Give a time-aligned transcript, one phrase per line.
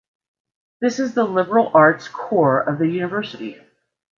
[0.79, 3.61] This is the liberal arts core of the university.